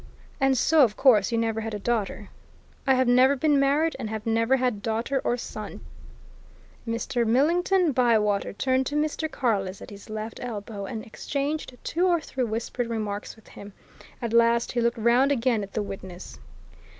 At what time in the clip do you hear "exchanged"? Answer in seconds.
11.05-11.77